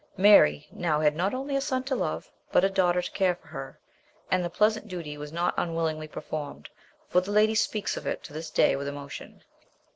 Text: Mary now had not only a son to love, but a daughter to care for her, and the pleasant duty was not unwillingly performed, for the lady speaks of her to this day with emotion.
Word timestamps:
Mary 0.17 0.67
now 0.71 0.99
had 0.99 1.15
not 1.15 1.31
only 1.31 1.55
a 1.55 1.61
son 1.61 1.83
to 1.83 1.95
love, 1.95 2.27
but 2.51 2.63
a 2.63 2.69
daughter 2.71 3.03
to 3.03 3.11
care 3.11 3.35
for 3.35 3.45
her, 3.49 3.79
and 4.31 4.43
the 4.43 4.49
pleasant 4.49 4.87
duty 4.87 5.15
was 5.15 5.31
not 5.31 5.53
unwillingly 5.57 6.07
performed, 6.07 6.67
for 7.07 7.21
the 7.21 7.29
lady 7.29 7.53
speaks 7.53 7.95
of 7.95 8.05
her 8.05 8.15
to 8.15 8.33
this 8.33 8.49
day 8.49 8.75
with 8.75 8.87
emotion. 8.87 9.43